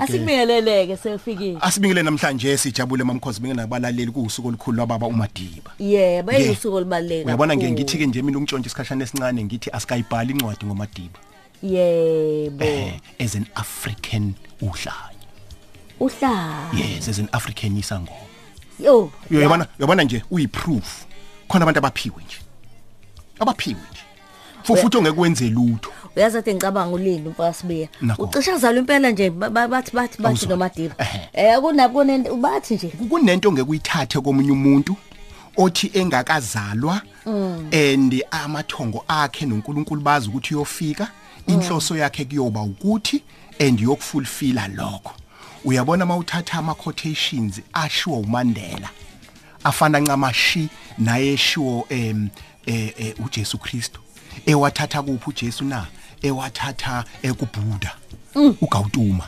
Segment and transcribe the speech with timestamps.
[0.00, 1.58] Asikubingeleleke sefikile.
[1.60, 5.72] Asibingele namhlanje sijabule mamkhosi binge nabalaleli kuusuku olukhulu lwababa uMadiba.
[5.78, 6.44] Yebo, Yeah.
[6.44, 7.26] eyusuku olubaleka.
[7.26, 11.18] Uyabona ngiye ngithi ke nje mina umntshontshe isikhashana esincane ngithi asikayibhali incwadi ngoMadiba.
[11.62, 12.64] Yebo.
[12.64, 15.14] Eh as an African uhlanya.
[16.00, 16.70] Uhla.
[16.74, 18.26] Yes as an African isangoma.
[18.80, 19.10] Yo.
[19.30, 21.04] Uyabona uyabona nje uyiproof.
[21.48, 22.36] Khona abantu abaphiwe nje.
[23.38, 24.00] Abaphiwe nje.
[24.62, 25.90] Futhi ongekwenze lutho.
[26.16, 27.88] Uyazi athi ngicabanga ulindi umfasibiya.
[28.00, 28.22] Nakho.
[28.22, 30.48] Ucisha zalo impela nje ba- ba- bathi bathi bathi Awuzwa.
[30.48, 30.94] nomadiba.
[30.98, 31.28] Ehhe.
[31.32, 32.88] Eh kunabone bathi nje.
[33.08, 34.96] kunento ngekuyithathe komunye umuntu
[35.56, 37.02] othi engakazalwa
[37.72, 41.08] and amathongo akhe noNkulunkulu bazi ukuthi uyofika
[41.46, 43.22] inhloso yakhe kuyoba ukuthi
[43.60, 45.12] and yokufulfilla lokho
[45.64, 48.88] uyabona mawuthatha ama quotations ashiwo uMandela
[49.64, 50.68] afana ncamashi
[50.98, 52.28] naye eshiwo em
[52.66, 54.00] eh eh, uJesu Kristu.
[54.46, 55.86] Ewathatha kuphi uJesu na?
[56.22, 57.92] Ewathatha ekuBuddha
[58.60, 59.24] uGautama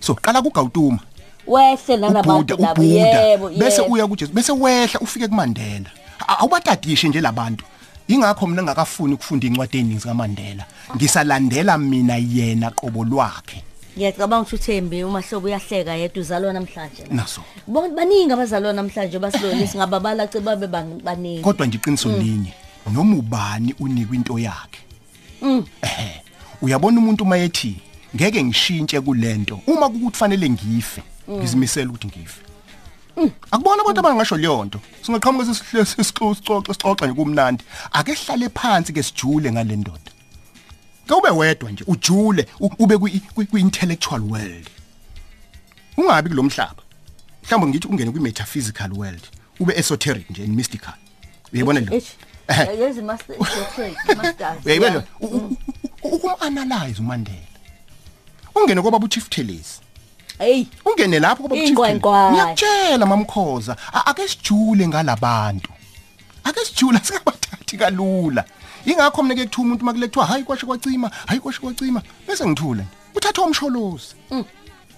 [0.00, 0.98] so qala kuGautama
[1.46, 3.48] Wehle nanabantu uBuddha labo yebo.
[3.48, 5.90] bese uya kuJesu bese wehla ufike kuMandela.
[6.28, 7.64] Awubatadishe nje labantu.
[8.08, 10.64] Ingakho mina ngakafuni ukufunda incwadi eningi zikaMandela.
[10.96, 13.62] Ngisalandela mina yena qobo lwakhe.
[13.96, 17.04] Ngiyacabanga ukuthi uThembi umahlobo uyahleka yedwa uzalwa namhlanje.
[17.10, 17.40] naso.
[17.66, 21.42] Bonke baningi abazalwa namhlanje basilole singababala ce babe ban- baningi.
[21.42, 22.52] kodwa nje iqiniso linye
[22.92, 24.80] noma ubani unikwa into yakhe?
[25.82, 26.20] Eh
[26.62, 27.76] uyabona umuntu mayethi
[28.14, 32.40] ngeke ngishintshe kulento uma kukuthi fanele ngife ngizimisela ukuthi ngife.
[33.50, 34.80] Akubona abantu abangasho leyo nto?
[35.02, 37.64] Singaqhamuka sesihlese sixoxe sixoxa nje kumnandi.
[37.92, 40.10] Ake sihlale phansi ke sijule ngale ndoda.
[41.08, 44.68] Kube wedwa nje ujule u- ube kwi- kwi kwi- intellectual world.
[45.96, 46.82] Ungabi kulomhlaba
[47.44, 49.22] mhlawumbe ngithi ungene kwi metaphysical world
[49.60, 50.92] ube esoteric nje and mystical.
[51.52, 52.04] Uyayibona lo Eish.
[52.48, 52.80] Ehhe.
[52.82, 53.36] Yazi master
[54.16, 54.56] master.
[54.64, 55.02] uyayibona?
[56.02, 57.36] Ukumanalyze uMandela.
[58.54, 59.80] Ungene kwaba uchief Tellez
[60.38, 60.66] Hey.
[60.84, 62.32] ungene lapho kwaba uchief Ingqwengqwa.
[62.32, 65.70] ngiyakutshela mamkhoza a- ake sijule ngalabantu
[66.44, 68.44] ake sijula singabathathi kalula.
[68.86, 72.92] Ingakho mina ke kuthiwa umuntu makulethiwa hayi kwashe kwacima hayi kwashe kwacima bese ngithula nje
[73.14, 74.14] uthatha umsholozi.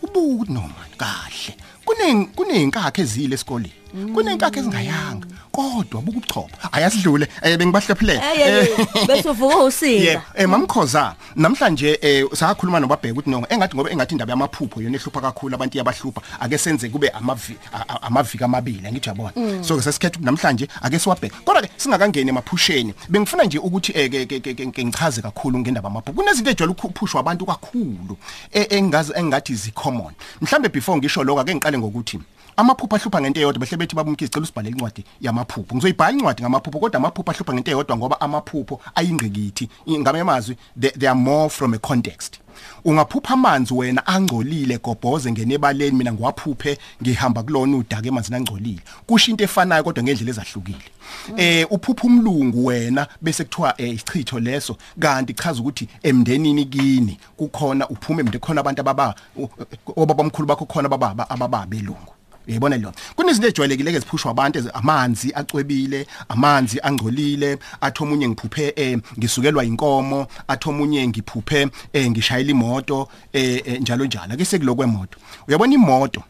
[0.02, 1.56] Ubuka ukuthi no man kahle.
[1.84, 3.77] Kune kunenkakhe ezile esikoleni.
[4.14, 10.04] Kunenkakhe ezingayanga kodwa buka ubuchopha ayasidlule eh bengibahlephelele Hey bese uvuka usinda.
[10.04, 14.96] Yeah, eh mamkhoza namhlanje eh sakhuluma nobabheka ukuthi no engathi ngoba engathi indaba yamaphupho yona
[14.96, 19.32] ehlupha kakhulu abantu yabahlupha ake senze kube amavi a- a- amaviki amabili ngithi yabona
[19.64, 24.10] so ke sesikhetha ukuthi namhlanje ake siwabheka kodwa ke singakangeni emaphusheni bengifuna nje ukuthi eh,
[24.10, 28.16] ke- ke- ke- ke- ke ngichaze kakhulu ngendaba yamaphupho kunezinto ejwayele ukuphushwa abantu kakhulu
[28.52, 32.18] eh, engazi engathi zi common mhlambe before ngisho lokho ake ngiqale ngokuthi
[32.58, 35.74] amaphupho ahlupha ngento eyodwa behle bethi babumkisi cela usibhalele incwadi yamaphupho.
[35.76, 41.08] Ngizoyibhala incwadi ngamaphupho kodwa amaphupho ahlupha ngento eyodwa ngoba amaphupho ayingqikithi ngamanye amazwi they, they
[41.08, 42.40] are more from a context.
[42.84, 49.44] Ungaphupha amanzi wena angcolile gobhoze ngenebaleni mina ngiwaphuphe ngihamba kulona udaka emanzini angcolile kusho into
[49.44, 50.90] efanayo kodwa ngendlela ezahlukile.
[51.36, 57.88] Eh uphupha umlungu wena bese kuthiwa eh, isichitho leso kanti chaza ukuthi emndenini kini kukhona
[57.88, 59.48] uphume emndenini khona abantu ababa u-
[59.96, 62.12] obaba omkhulu bakho khona ababa ababa belungu
[62.48, 68.98] uyayibona leyo kunezinto ejwayelekile ke ziphushwa abantu amanzi acwebile amanzi angcolile athi omunye ngiphuphe eh,
[69.18, 74.34] ngisukelwa inkomo athi omunye ngiphuphe eh, ngishayela imoto eh, eh, njalo njalo.
[74.34, 76.22] Ake sekulokwemoto uyabona imoto?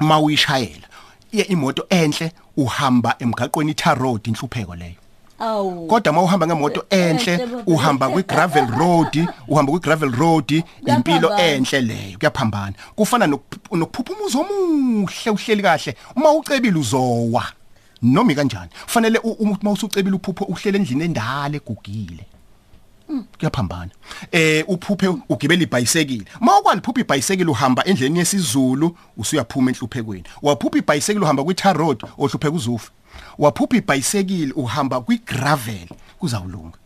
[0.00, 0.88] Mawuyishayela
[1.32, 5.05] iye imoto enhle uhamba emgaqweni tar road inhlupheko leyo.
[5.88, 7.62] Kodwa mawuhamba ngemoto enhle Enhle baba.
[7.66, 10.50] uhamba kwi gravel road uhamba kwi gravel road
[10.86, 11.42] impilo Kuyaphambana.
[11.42, 12.74] enhle leyo kuyaphambana.
[12.96, 15.96] Kufana nokup- nokuphupha umuzi omuhle uhleli kahle.
[16.16, 17.44] Uma ucebile uzowa
[18.02, 22.24] noma kanjani fanele u- umuntu mawusucebile uphupho uhlele endlini endala egugile.
[23.38, 23.90] Kuyaphambana.
[24.32, 26.24] Eh uphuphe ugibela ibhayisekile.
[26.40, 30.24] Mawukwali phupha ibhayisekile uhamba endleleni yesizulu usuyaphuma enhluphekweni.
[30.42, 32.90] Waphupha ibhayisekile uhamba kwi tar road ohlupheka uzufa
[33.38, 35.88] waphupha ibhayisekile uhamba kwi gravel
[36.18, 36.78] kuzawulunga.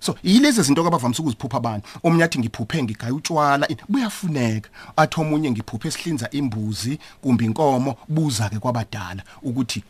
[0.00, 1.88] So yilezi zinto abavamisa ukuziphupha abantu.
[2.02, 3.68] Omunye athi ngiphuphe ngigaya utshwala.
[3.68, 9.82] Ini, buyafuneka athi omunye ngiphuphe esihlinza imbuzi kumbe inkomo buza ke kwabadala ukuthi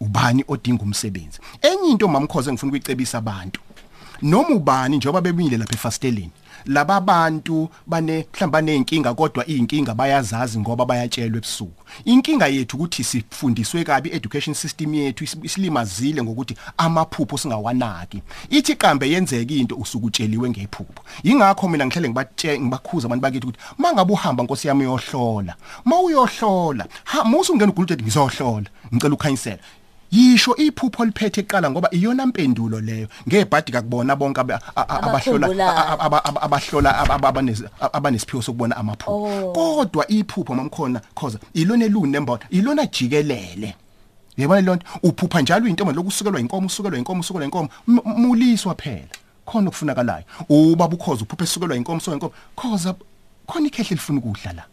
[0.00, 1.38] ubani odinga umsebenzi.
[1.62, 3.60] Enye into mamkhoze ngifuna ukuyicebisa abantu
[4.22, 6.30] noma ubani njengoba bemile lapha efasteleni
[6.66, 11.82] laba bantu bane mhlamba nenkinga kodwa izinkinga bayazazi ngoba bayatshelwa ebusuku.
[12.04, 18.22] Inkinga yethu ukuthi sifundiswe kabi education system yethu isi- isilimazile ngokuthi amaphupho singawanaki.
[18.50, 21.02] Ithi qambe yenzeka into usukutsheliwe ngephupho.
[21.22, 25.54] Ingakho mina ngihlele ngibatshela ngibakhuza abantu bakithi ukuthi mangabe uhamba nkosi yami uyohlola
[25.84, 29.58] mawuyohlola ha musu ungena uguluthi ngizohlola ngicela ukhanyisela
[30.16, 33.08] yisho iphupho liphethe eqala ngoba iyona impendulo leyo.
[33.28, 35.70] Ngebhadi kakubona bonke aba- a- a- abahlola Abakhumbulayo.
[35.70, 39.12] a- aba- aba- abahlola aba- aba- abanesi- abanesiphiwo sokubona amaphupho.
[39.12, 39.52] Oh.
[39.76, 43.74] kodwa iphupho mamkhona khoza ilona elune nembono ilona jikelele.
[44.36, 49.08] Yabona lonto uphupha njalo into lokusukelwa inkomo usukelwa inkomo usukelwa inkomo m- muliswa phela.
[49.46, 52.94] Khona okufunakalayo ubaba ukhoza uphupha esukelwa inkomo usukelwa inkomo khoza
[53.46, 54.64] khona ikhehle lifuna ukudla la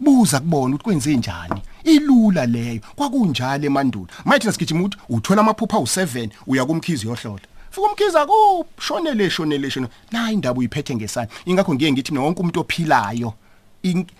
[0.00, 1.62] buza kubona ukuthi kwenze njani.
[1.84, 2.80] Ilula leyo.
[2.96, 4.06] Kwakunjalo emandulo.
[4.24, 7.40] Manje thina sigijima ukuthi uthola amaphupha awu7 uya kumkhizi yohlola
[7.70, 11.34] fika umkhizi akushonele shonele shonele la indaba uyiphethe ngesandla.
[11.46, 13.32] Ingakho ngiye ngithi mina wonke umuntu ophilayo in-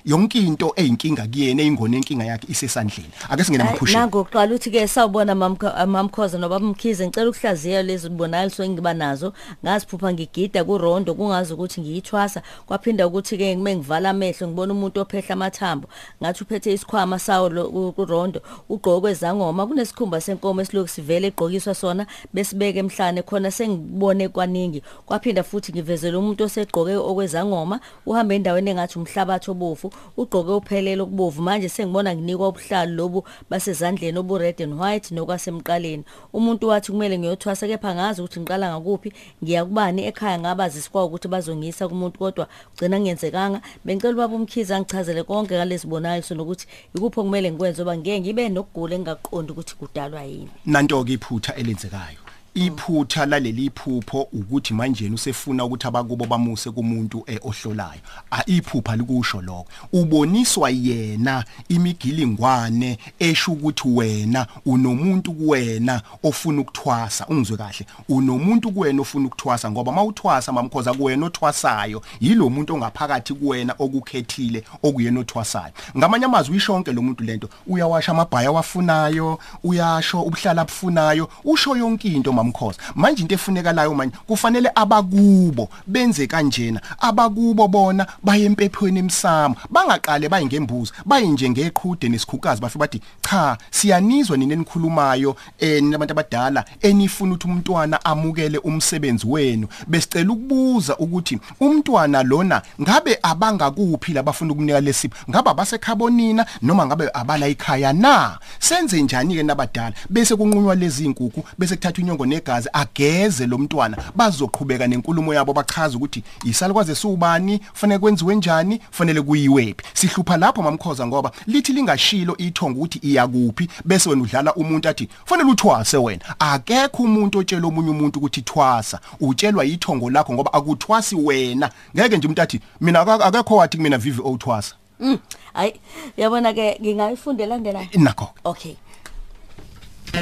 [0.05, 3.11] yonke into eyinkinga kuyena eyingone inkinga yakhe isesandleni.
[3.31, 3.99] Ake singena Hayi, maphusheni.
[4.01, 9.33] nangu uqala uthi ke sawubona mamkho- mamkhoza nobaba mkhize ngicela ukuhlaziya lezi bonakaliso engiba nazo.
[9.65, 12.43] Ngaziphupha ngigida kurondo kungazi ukuthi ngiyithwasa.
[12.67, 15.89] Kwaphinda ukuthi ke ngime ngivala amehlo ngibona umuntu ophehla amathambo.
[16.23, 22.07] Ngathi uphethe isikhwama sawo lo- ku- kurondo ugqoke kwezangoma kunesikhumba senkomo esiloku sivele egqokiswa sona
[22.35, 24.83] besibeke emhlane khona sengibone kwaningi.
[25.07, 31.69] Kwaphinda futhi ngivezele umuntu osegqoke okwezangoma uhamba endaweni engathi umhlabathi obofu ugqoke uphelele okubovu manje
[31.69, 36.05] sengibona nginikwa ubuhlalo lobu basezandleni obu red and white nokwasemqaleni.
[36.33, 39.13] Umuntu wathi kumele ngiyothwasa kepha ngazi ukuthi ngiqala ngakuphi.
[39.45, 45.23] Ngiya kubani ekhaya ngabazisi kwawo ukuthi bazongisa kumuntu kodwa ugcina ngenzekanga bengicela ubaba umkhize angichazele
[45.23, 50.51] konke ngalezi bonakaliso nokuthi ikuphi okumele ngikwenze ngoba ngeke ngibe nokugula engaqondi ukuthi kudalwa yini.
[50.67, 52.28] Nanto ke iphutha elenzekayo.
[52.67, 58.01] Iphutha laleli iphupho ukuthi manje usefuna ukuthi abakubo bamuse kumuntu eh, ohlolayo.
[58.47, 59.67] Iphupha likusho lokho.
[59.93, 67.27] Uboniswa yena imigilingwane esho ukuthi wena unomuntu kuwena ofuna ukuthwasa.
[67.27, 67.87] Ungizwe kahle.
[68.09, 75.21] Unomuntu kuwena ofuna ukuthwasa ngoba mawuthwasa mamkhoza kuwena othwasayo yilo muntu ongaphakathi kuwena okukhethile okuyena
[75.21, 75.73] othwasayo.
[75.97, 77.49] Ngamanye amazwi uyishonke lo muntu lento.
[77.67, 84.71] Uyawasha amabhaya wafunayo uyasho ubuhlala bufunayo usho yonke into mamkhoza manje into efunekalayo manje kufanele
[84.75, 86.81] abakubo benze kanjena.
[86.99, 93.59] Abakubo bona baye empephweni emsamo bangaqale baye ngembuzi baye nje ngeqhude nesikhukazi bafike bathi cha
[93.71, 99.69] siyanizwa nini enikhulumayo eh nabantu abadala enifuna ukuthi umntwana amukele umsebenzi wenu?
[99.87, 107.47] Besicela ukubuza ukuthi umntwana lona ngabe abangakuphi labafuna ukunika lesipho ngabe abasekhabonina noma ngabe abala
[107.47, 108.39] ekhaya na?
[108.59, 109.95] Senze njani ke nabadala?
[110.11, 113.97] Bese kunqunywa lezi inkukhu bese kuthathwa inyongo negazi ageze lo mntwana.
[114.17, 121.07] Bazoqhubeka nenkulumo yabo bachaza ukuthi isalukwazi esubani fanele kwenziwe njani fanele kuyiwephi sihlupha lapho mamkhoza
[121.07, 126.25] ngoba lithi lingashilo ithonga ukuthi iyakuphi bese wena udlala umuntu athi fanele uthwase wena.
[126.39, 129.01] Akekho umuntu otshela omunye umuntu ukuthi thwasa.
[129.21, 131.71] Utshelwa yithongo lakho ngoba akuthwasi wena.
[131.97, 135.19] Ngeke nje umuntu athi mina aka- akekho wathi kumina vivi othwasa Mm,
[135.55, 135.81] hayi
[136.17, 138.75] yabona ke ngingayifundela landela nakho okay.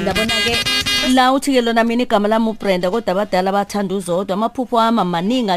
[0.01, 0.57] Ndabona ke
[1.05, 4.33] la uthi ke lona mina igama lami uBrenda kodwa abadala bathanda uzodwa.
[4.33, 5.51] Amaphupho ami maningi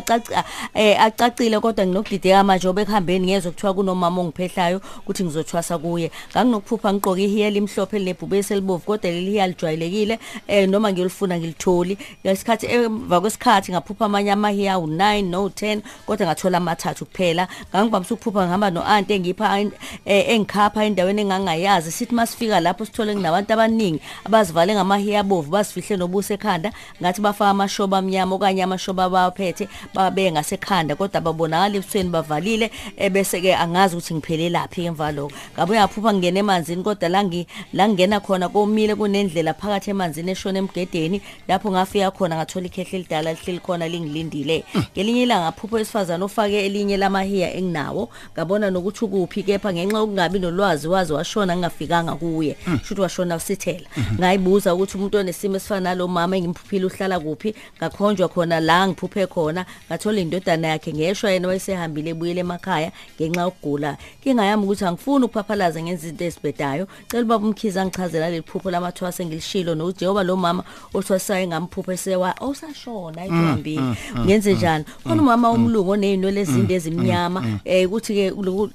[0.74, 6.10] eh acacile kodwa nginokudideka manje obekuhambeni ngezwe kuthiwa kunomama ongiphehlayo ukuthi ngizothwasa kuye.
[6.32, 12.66] Nganginokuphupha ngigqoke ihiya limhlophe linebhubesi elibovu kodwa leli hiya lijwayelekile eh noma ngiyolifuna ngilitholi ngesikhathi
[12.66, 17.48] emva kwesikhathi ngaphupha amanye amahiya u9 no 10 kodwa ngathola amathathu kuphela.
[17.70, 19.60] Ngangibamsa ukuphupha ngihamba noanti engipha
[20.04, 21.92] eh, engikhapha endaweni engangayazi.
[21.92, 27.98] Sithi masifika lapho sithole kunabantu abaningi abazivale ngamahiya bovu basifihle nobuso ekhanda ngathi bafaka amashoba
[27.98, 34.14] amnyama okanye amashoba abaphethe babe ngasekhanda kodwa babonakala ebusweni bavalile eh, bese ke angazi ukuthi
[34.14, 35.32] ngiphelelaphi emva lokho.
[35.54, 40.58] Ngabuye ngaphupha ngene emanzini kodwa la ngi la ngena khona komile kunendlela phakathi emanzini eshona
[40.58, 44.64] emgedeni lapho ngafika khona ngathola ikhehle elidala lihleli khona lingilindile.
[44.92, 50.88] Ngelinye ilanga ngaphupha wesifazana ofake elinye lamahiya enginawo ngabona nokuthi ukuphi kepha ngenxa yokungabi nolwazi
[50.88, 52.56] wazi washona ngingafikanga kuye.
[52.84, 53.86] Shuthi washona usithela.
[54.18, 57.54] Ngayibuza ukuthi umuntu onesimo esifana nalo mama engimphuphile uhlala kuphi?
[57.78, 59.66] Ngakhonjwa khona la ngiphuphe khona.
[59.88, 63.96] Ngathola indodana yakhe ngeshwa yena wayesehambile ebuyele emakhaya ngenxa yokugula.
[64.22, 66.86] Kingayami ukuthi angifuni ukuphaphalaza ngezinto ezibhedayo.
[67.08, 72.34] Cela ubaba umkhize angichazela leli phupho lamathwasa engilishilo nokuthi njengoba lo mama othwasayo ngamphupho esewa
[72.40, 74.84] osashona ayihambile ngenze njani?
[75.04, 78.32] khona umama umlungu oneyinwele ezinde ezimnyama eh ukuthi ke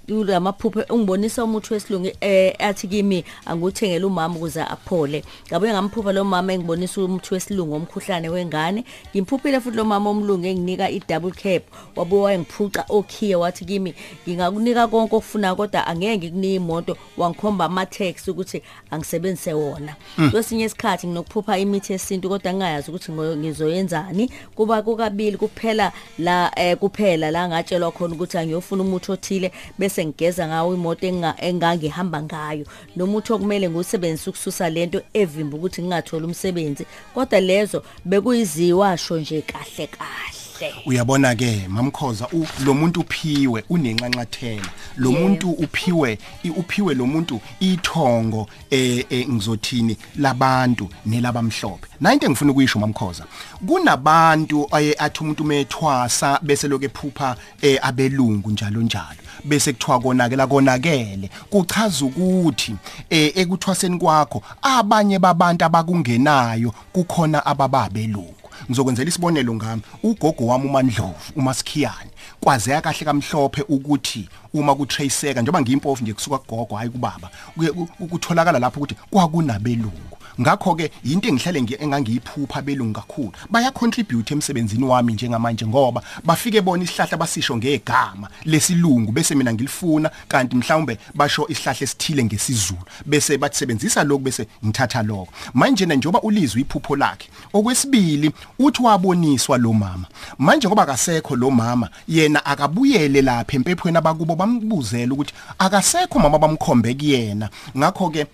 [0.08, 5.24] lamaphupho ungibonisa umuthi wesilungu eh athi kimi anguthengele umama ukuze aphole.
[5.48, 10.90] Ngabuye ngamphupha lo mama engibonisa umuthi wesilungu omkhuhlane wengane ngimphuphile futhi lo mama omlungu enginika
[10.90, 11.64] i-double cap.
[11.96, 13.94] Wabuye wayengiphuca okhiye wathi kimi
[14.28, 16.98] ngingakunika konke okufuna kodwa angeke ngikunika imoto.
[17.18, 18.62] Wangikhomba ama-tax ukuthi
[18.92, 19.96] angisebenzise wona.
[20.32, 24.30] Kwesinye isikhathi nginokuphupha imithi yesintu kodwa ngingayazi ukuthi ngizoyenzani.
[24.56, 30.48] Kuba kukabili kuphela la eh, kuphela la ngatshelwa khona ukuthi angiyofuna umuthi othile bese ngigeza
[30.48, 32.66] ngawo imoto enga- engangihamba ngayo.
[32.96, 40.45] Nomuthi okumele ngiwusebenzise ukususa lento evimba ukuthi ngingatholi umsebenzi kodwa lezo bekuyiziwasho nje kahle kahle.
[40.86, 42.28] Uyabona ke mamkhoza
[42.66, 44.70] lo muntu uphiwe unenxanxathela.
[44.98, 46.20] Lo muntu uphiwe
[46.58, 51.88] uphiwe lo muntu ithongo eh ngizothini labantu nelabamhlophe.
[52.02, 53.26] Na into engifuna ukuyisho mamkhoza?
[53.68, 59.20] Kunabantu aye athi umuntu methwasa bese loke ephupha eh, abelungu njalo njalo.
[59.44, 62.76] Bese kuthiwa konakela konakele kuchaza ukuthi
[63.10, 69.82] eh ekuthwaseni kwakho abanye babantu abakungenayo kukhona abababelungu ngizokwenzela isibonelo ngami.
[70.04, 76.76] Ugogo wami uMandlovu uMasikhiyane kwazeka kahle kamhlophe ukuthi uma kutraceka njengoba ngiyimpofu nje kusuka kugogo
[76.76, 80.18] hayi kubaba kuye ku- kutholakala lapho ukuthi kwakunabelungu.
[80.42, 83.32] Ngakho ke into engihlale ngi- engangiyiphupha belungu kakhulu.
[83.50, 90.12] Baya contribute emsebenzini wami njengamanje ngoba bafike bona isihlahla basisho ngegama lesilungu bese mina ngilifuna
[90.28, 92.80] kanti mhlawumbe basho isihlahla esithile ngesizulu.
[93.06, 95.28] Bese batsebenzisa lokho bese ngithatha lokho.
[95.54, 100.06] Manje na njoba ulizwe iphupho lakhe okwesibili uthi waboniswa lo mama.
[100.38, 106.94] Manje ngoba akasekho lo mama yena akabuyele lapha empephweni abakubo bambuzela ukuthi akasekho mama bamkhombe
[106.94, 107.50] kuyena.
[107.78, 108.28] Ngakho ke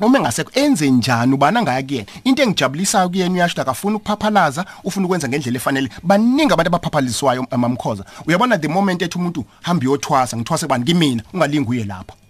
[0.00, 2.06] uma engasekho enze njani ubana ngaya kuyena?
[2.24, 5.88] Into engijabulisayo kuyena uyasho ukuthi akafuna ukuphaphalaza ufuna ukwenza ngendlela efanele.
[6.02, 10.84] Baningi abantu abaphaphaliswayo mamkhoza uyabona the moment ethi umuntu hamba uyothwasa ngithwase bani?
[10.84, 11.22] Kimina.
[11.34, 12.21] Ungalingi uye lapho.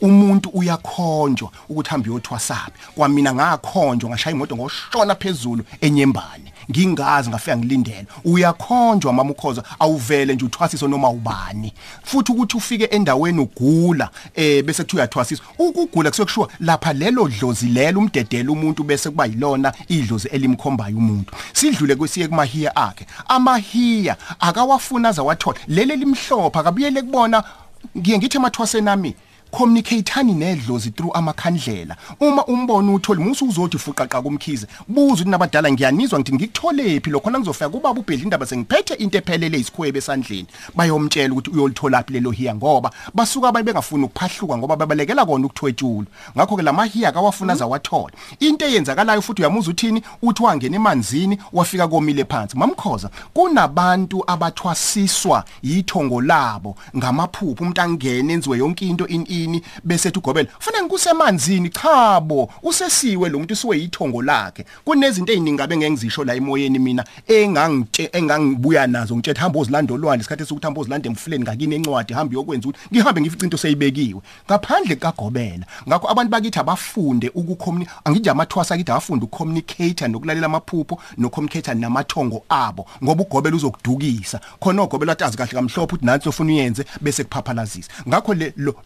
[0.00, 6.52] Umuntu uyakhonjwa ukuthi hambe uyothwasapi kwamina ngakhonjwa ngashaya imoto ngoshona phezulu enyembane.
[6.70, 11.72] Ngingazi ngafika ngilindela uyakhonjwa mama ukhoza awuvele nje uthwasiso noma ubani.
[12.02, 17.66] Futhi ukuthi ufike endaweni ugula eh bese kuthi uyathwasiswa ukugula kusuke kushiwa lapha lelo dlozi
[17.66, 21.34] lelo umdedela umuntu bese kuba yilona idlozi elimkhombayo umuntu.
[21.52, 23.06] Sidlule kwesiye kumahiya akhe.
[23.28, 27.44] Amahiya akawafuna azawathola lele limhlopha akabuyele kubona
[27.98, 29.14] ngiye ngithi emathwase nami
[29.50, 31.96] communicateani nedlozi through amakhandlela.
[32.20, 37.10] Uma umbona uthole musu uzothi fuqaqa kumkhize buza ukuthi nabadala ngiyanizwa ngithi ngikuthole phi?
[37.10, 40.46] Lokho ngizofika kuba ubhedla indaba sengiphethe into ephelele isikhwebe esandleni.
[40.74, 46.06] Bayomtshela ukuthi uyolithola phi lelo hiya ngoba basuka babe bengafuni ukuphahluka ngoba babalekela kona ukuthwetshula
[46.36, 52.24] ngakho ke lamahiya akawafuna azawathola into eyenzakalayo futhi uyamuza uthini uthi wangena emanzini wafika komile
[52.24, 52.56] phansi.
[52.56, 57.62] Mamkhoza kunabantu abathwasiswa yithongo labo ngamaphupho.
[57.62, 63.38] Umuntu angene enziwe yonke into in ini bese ethi ugobela fanele ngikusemanzini chabo usesiwe lo
[63.38, 64.64] muntu usiwe yithongo lakhe.
[64.84, 69.16] Kunezinto eziningi ngabe ngengizisho la emoyeni mina engangitshe engangibuya nazo.
[69.16, 73.44] Ngitshela hamba ozilandolwane isikhathi sokuthi hamba ozilanda emfuleni ngakini encwadi hamba yokwenza ukuthi ngihambe ngifica
[73.44, 80.46] into seyibekiwe ngaphandle kagobela ngakho abantu bakithi abafunde ukucommunicate angije amathwasa akithi abafunde ukucommunicate nokulalela
[80.46, 84.40] amaphupho nocommunicate namathongo abo ngoba ugobela uzokudukisa.
[84.60, 87.90] Khona ugobela atazi kahle kamhlophe ukuthi nansi ofuna uyenze bese kuphaphalazisa.
[88.08, 88.80] Ngakho le lo-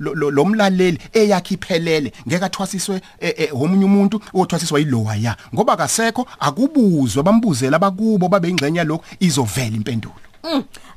[0.44, 5.36] lo- lo- lo mlaleli eyakhe iphelele ngeke athwasiswe eh, eh, omunye umuntu othwasiswa yilowa ya
[5.54, 10.14] ngoba akasekho akubuzwe bambuzela abakubo babe ingxenye yalokho izovela impendulo.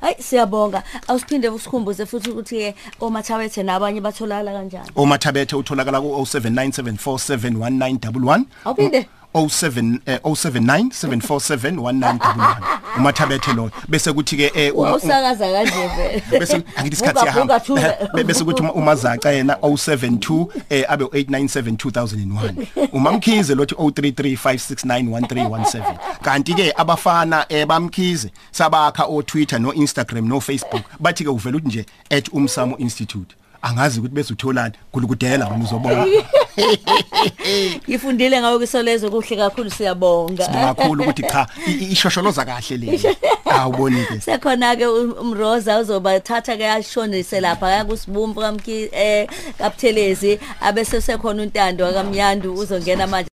[0.02, 0.84] Hayi siyabonga.
[1.08, 4.90] Awusiphinde usikhumbuze futhi ukuthi ke omathawethe nabanye batholakala kanjani?
[4.96, 9.10] Omathabethe utholakala ku 0797471911 Awuphinde?
[9.34, 12.56] 07 eh, 0797471911
[12.98, 16.24] umathabethe lo bese kuthi ke eh, uma- usakaza kanje vele.
[16.40, 17.98] Bese angithi isikhathi Buka, buka, siyahamba thula.
[18.14, 26.74] Be- bese kuthi uma- umazaca yena 072 eh abe 897201 umamkhize lothi 0335691317 kanti ke
[26.78, 28.32] abafana eh bamkhize.
[28.52, 30.84] Sabakha o Twitter no Instagram no Facebook.
[31.00, 31.86] Bathi ke uvela uthi nje
[32.34, 33.36] @umsamo institute.
[33.62, 36.06] Angazi ukuthi bese utholani kulukudela wena uzobona
[37.90, 40.46] ngifundile ngawe kusolezo kuhle kakhulu siyabonga.
[40.46, 44.20] Sibonga kakhulu ukuthi cha i- i- ishosholoza kahle le awuboni ke.
[44.22, 51.94] Sekhona ke umroza uzobathatha ke ashonise lapha ka kusibumbu kamki eh kapthelezi abese sekhona untando
[51.94, 53.26] kamnyandu uzongena manje.